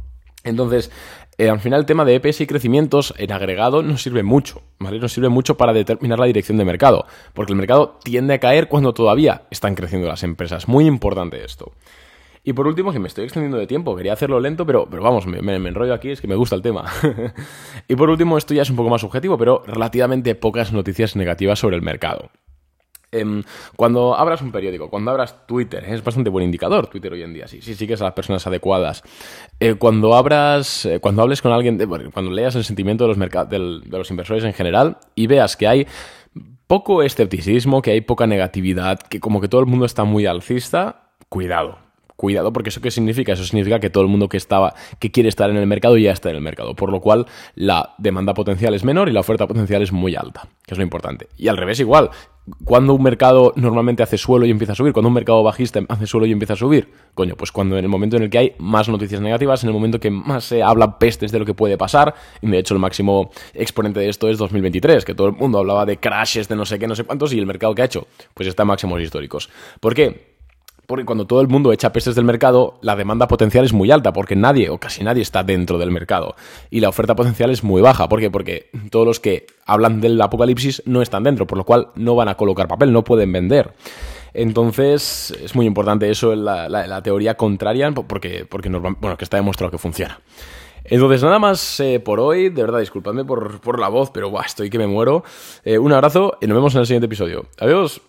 Entonces, 0.45 0.91
eh, 1.37 1.49
al 1.49 1.59
final 1.59 1.81
el 1.81 1.85
tema 1.85 2.05
de 2.05 2.15
EPS 2.15 2.41
y 2.41 2.47
crecimientos 2.47 3.13
en 3.17 3.31
agregado 3.31 3.81
nos 3.81 4.03
sirve 4.03 4.23
mucho, 4.23 4.61
¿vale? 4.79 4.99
Nos 4.99 5.11
sirve 5.11 5.29
mucho 5.29 5.57
para 5.57 5.73
determinar 5.73 6.19
la 6.19 6.27
dirección 6.27 6.57
de 6.57 6.65
mercado, 6.65 7.05
porque 7.33 7.51
el 7.51 7.57
mercado 7.57 7.99
tiende 8.03 8.35
a 8.35 8.39
caer 8.39 8.67
cuando 8.67 8.93
todavía 8.93 9.43
están 9.49 9.75
creciendo 9.75 10.07
las 10.07 10.23
empresas. 10.23 10.67
Muy 10.67 10.85
importante 10.85 11.43
esto. 11.43 11.73
Y 12.43 12.53
por 12.53 12.67
último, 12.67 12.93
que 12.93 12.99
me 12.99 13.07
estoy 13.07 13.23
extendiendo 13.23 13.57
de 13.57 13.65
tiempo, 13.65 13.95
quería 13.95 14.13
hacerlo 14.13 14.39
lento, 14.39 14.67
pero, 14.67 14.87
pero 14.87 15.01
vamos, 15.01 15.25
me, 15.25 15.41
me 15.41 15.55
enrollo 15.55 15.95
aquí, 15.95 16.11
es 16.11 16.21
que 16.21 16.27
me 16.27 16.35
gusta 16.35 16.55
el 16.55 16.61
tema. 16.61 16.85
y 17.87 17.95
por 17.95 18.11
último, 18.11 18.37
esto 18.37 18.53
ya 18.53 18.61
es 18.61 18.69
un 18.69 18.75
poco 18.75 18.91
más 18.91 19.01
subjetivo, 19.01 19.35
pero 19.35 19.63
relativamente 19.65 20.35
pocas 20.35 20.71
noticias 20.71 21.15
negativas 21.15 21.57
sobre 21.57 21.75
el 21.75 21.81
mercado. 21.81 22.29
Em, 23.15 23.43
cuando 23.75 24.15
abras 24.15 24.41
un 24.41 24.51
periódico, 24.51 24.89
cuando 24.89 25.11
abras 25.11 25.47
Twitter, 25.47 25.85
es 25.87 26.03
bastante 26.03 26.29
buen 26.29 26.43
indicador 26.43 26.87
Twitter 26.87 27.13
hoy 27.13 27.23
en 27.23 27.33
día, 27.33 27.47
sí, 27.47 27.61
sí 27.61 27.73
sigues 27.75 28.01
a 28.01 28.05
las 28.05 28.13
personas 28.13 28.45
adecuadas. 28.45 29.03
Eh, 29.59 29.75
cuando 29.75 30.15
abras, 30.15 30.85
eh, 30.85 30.99
cuando 30.99 31.21
hables 31.21 31.41
con 31.41 31.51
alguien, 31.51 31.79
cuando 32.11 32.31
leas 32.31 32.55
el 32.55 32.65
sentimiento 32.65 33.07
de 33.07 33.15
los, 33.15 33.49
de 33.49 33.97
los 33.97 34.09
inversores 34.11 34.43
en 34.43 34.53
general 34.53 34.97
y 35.15 35.27
veas 35.27 35.55
que 35.55 35.67
hay 35.67 35.87
poco 36.67 37.03
escepticismo, 37.03 37.81
que 37.81 37.91
hay 37.91 38.01
poca 38.01 38.27
negatividad, 38.27 38.99
que 38.99 39.19
como 39.19 39.39
que 39.39 39.47
todo 39.47 39.61
el 39.61 39.67
mundo 39.67 39.85
está 39.85 40.03
muy 40.03 40.25
alcista, 40.25 41.11
cuidado, 41.29 41.77
cuidado 42.15 42.51
porque 42.53 42.69
eso 42.69 42.81
qué 42.81 42.91
significa 42.91 43.33
eso 43.33 43.43
significa 43.43 43.79
que 43.79 43.89
todo 43.89 44.03
el 44.03 44.09
mundo 44.09 44.29
que 44.29 44.37
estaba 44.37 44.73
que 44.99 45.11
quiere 45.11 45.29
estar 45.29 45.49
en 45.49 45.57
el 45.57 45.67
mercado 45.67 45.97
ya 45.97 46.11
está 46.11 46.29
en 46.29 46.37
el 46.37 46.41
mercado 46.41 46.75
por 46.75 46.91
lo 46.91 47.01
cual 47.01 47.25
la 47.55 47.93
demanda 47.97 48.33
potencial 48.33 48.73
es 48.73 48.83
menor 48.83 49.09
y 49.09 49.11
la 49.11 49.19
oferta 49.19 49.47
potencial 49.47 49.81
es 49.81 49.91
muy 49.91 50.15
alta 50.15 50.47
que 50.65 50.73
es 50.73 50.77
lo 50.77 50.83
importante 50.83 51.27
y 51.37 51.49
al 51.49 51.57
revés 51.57 51.79
igual 51.79 52.09
cuando 52.63 52.93
un 52.93 53.01
mercado 53.01 53.53
normalmente 53.55 54.03
hace 54.03 54.17
suelo 54.17 54.45
y 54.45 54.51
empieza 54.51 54.73
a 54.73 54.75
subir 54.75 54.93
cuando 54.93 55.07
un 55.07 55.15
mercado 55.15 55.41
bajista 55.41 55.81
hace 55.89 56.05
suelo 56.05 56.27
y 56.27 56.31
empieza 56.31 56.53
a 56.53 56.55
subir 56.55 56.91
coño 57.15 57.35
pues 57.35 57.51
cuando 57.51 57.77
en 57.77 57.83
el 57.83 57.89
momento 57.89 58.17
en 58.17 58.23
el 58.23 58.29
que 58.29 58.37
hay 58.37 58.55
más 58.59 58.87
noticias 58.87 59.19
negativas 59.19 59.63
en 59.63 59.69
el 59.69 59.73
momento 59.73 59.99
que 59.99 60.11
más 60.11 60.43
se 60.43 60.61
habla 60.61 60.99
pestes 60.99 61.31
de 61.31 61.39
lo 61.39 61.45
que 61.45 61.55
puede 61.55 61.77
pasar 61.77 62.13
y 62.41 62.47
de 62.47 62.59
hecho 62.59 62.75
el 62.75 62.79
máximo 62.79 63.31
exponente 63.53 63.99
de 63.99 64.09
esto 64.09 64.29
es 64.29 64.37
2023 64.37 65.05
que 65.05 65.15
todo 65.15 65.27
el 65.27 65.33
mundo 65.33 65.57
hablaba 65.57 65.85
de 65.85 65.97
crashes 65.97 66.47
de 66.47 66.55
no 66.55 66.65
sé 66.65 66.77
qué 66.77 66.87
no 66.87 66.95
sé 66.95 67.03
cuántos 67.03 67.33
y 67.33 67.39
el 67.39 67.47
mercado 67.47 67.73
que 67.73 67.81
ha 67.81 67.85
hecho 67.85 68.07
pues 68.33 68.47
está 68.47 68.63
en 68.63 68.67
máximos 68.67 69.01
históricos 69.01 69.49
¿por 69.79 69.95
qué? 69.95 70.34
Porque 70.85 71.05
cuando 71.05 71.25
todo 71.25 71.41
el 71.41 71.47
mundo 71.47 71.73
echa 71.73 71.91
pestes 71.91 72.15
del 72.15 72.25
mercado, 72.25 72.77
la 72.81 72.95
demanda 72.95 73.27
potencial 73.27 73.65
es 73.65 73.73
muy 73.73 73.91
alta, 73.91 74.13
porque 74.13 74.35
nadie 74.35 74.69
o 74.69 74.77
casi 74.77 75.03
nadie 75.03 75.21
está 75.21 75.43
dentro 75.43 75.77
del 75.77 75.91
mercado. 75.91 76.35
Y 76.69 76.79
la 76.79 76.89
oferta 76.89 77.15
potencial 77.15 77.49
es 77.49 77.63
muy 77.63 77.81
baja. 77.81 78.07
¿Por 78.07 78.19
qué? 78.19 78.29
Porque 78.29 78.69
todos 78.91 79.05
los 79.05 79.19
que 79.19 79.47
hablan 79.65 80.01
del 80.01 80.21
apocalipsis 80.21 80.83
no 80.85 81.01
están 81.01 81.23
dentro, 81.23 81.47
por 81.47 81.57
lo 81.57 81.63
cual 81.63 81.89
no 81.95 82.15
van 82.15 82.29
a 82.29 82.35
colocar 82.35 82.67
papel, 82.67 82.93
no 82.93 83.03
pueden 83.03 83.31
vender. 83.31 83.73
Entonces, 84.33 85.31
es 85.41 85.55
muy 85.55 85.65
importante 85.65 86.09
eso 86.09 86.33
en 86.33 86.43
la, 86.43 87.01
teoría 87.01 87.35
contraria, 87.35 87.91
porque, 87.91 88.45
porque 88.45 88.69
bueno, 88.69 89.17
que 89.17 89.23
está 89.23 89.37
demostrado 89.37 89.71
que 89.71 89.77
funciona. 89.77 90.19
Entonces, 90.83 91.23
nada 91.23 91.39
más 91.39 91.79
eh, 91.79 91.99
por 91.99 92.19
hoy. 92.19 92.49
De 92.49 92.61
verdad, 92.61 92.79
disculpadme 92.79 93.25
por, 93.25 93.79
la 93.79 93.87
voz, 93.87 94.11
pero 94.11 94.31
estoy 94.41 94.69
que 94.69 94.77
me 94.77 94.87
muero. 94.87 95.23
Eh, 95.63 95.77
un 95.79 95.91
abrazo 95.93 96.37
y 96.41 96.47
nos 96.47 96.55
vemos 96.55 96.75
en 96.75 96.81
el 96.81 96.85
siguiente 96.85 97.07
episodio. 97.07 97.47
Adiós. 97.59 98.01